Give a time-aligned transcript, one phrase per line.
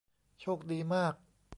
[0.41, 1.13] โชคดีมาก